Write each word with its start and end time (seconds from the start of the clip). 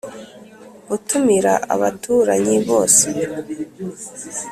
utumira 0.95 1.53
abaturanyi 1.73 2.55
bose 2.67 3.05